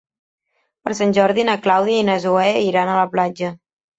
Per 0.87 0.93
Sant 0.99 1.11
Jordi 1.17 1.43
na 1.51 1.57
Clàudia 1.67 1.99
i 2.03 2.07
na 2.09 2.17
Zoè 2.25 2.49
iran 2.71 2.93
a 2.95 2.99
la 3.01 3.07
platja. 3.15 3.53